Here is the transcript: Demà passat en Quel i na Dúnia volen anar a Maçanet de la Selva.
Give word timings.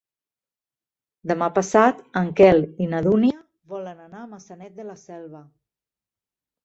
Demà 1.31 1.49
passat 1.57 1.99
en 2.23 2.31
Quel 2.41 2.63
i 2.85 2.89
na 2.95 3.03
Dúnia 3.09 3.37
volen 3.75 4.03
anar 4.09 4.23
a 4.25 4.29
Maçanet 4.33 4.77
de 4.81 4.87
la 4.93 4.97
Selva. 5.07 5.43